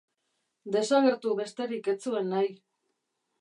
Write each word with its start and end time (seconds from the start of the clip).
Desagertu 0.75 1.35
besterik 1.41 1.91
ez 1.93 1.95
zuen 2.07 2.33
nahi. 2.35 2.51